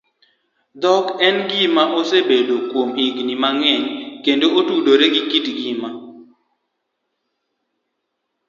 [0.81, 3.85] Dhok en gima osebedoe kuom higini mang'eny
[4.25, 5.89] kendo otudore gi kit ngima